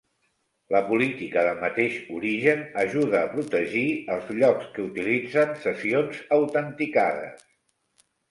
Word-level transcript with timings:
La 0.75 0.79
política 0.85 1.41
de 1.47 1.51
mateix 1.59 1.97
origen 2.19 2.63
ajuda 2.85 3.19
a 3.25 3.29
protegir 3.35 3.85
els 4.15 4.31
llocs 4.39 4.71
que 4.77 4.87
utilitzen 4.87 5.53
sessions 5.67 6.23
autenticades. 6.41 7.47